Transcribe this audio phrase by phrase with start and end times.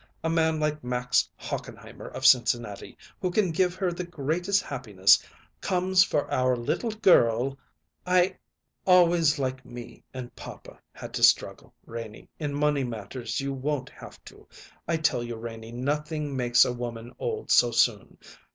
[0.23, 5.23] A man like Max Hochenheimer, of Cincinnati, who can give her the greatest happiness,
[5.61, 7.55] comes for our little girl"
[8.19, 8.35] "I"
[8.87, 14.25] "Always like me and papa had to struggle, Renie, in money matters you won't have
[14.25, 14.47] to.
[14.87, 18.17] I tell you, Renie, nothing makes a woman old so soon.